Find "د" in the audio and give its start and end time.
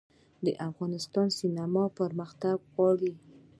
0.45-0.47